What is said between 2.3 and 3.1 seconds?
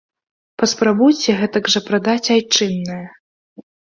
айчыннае.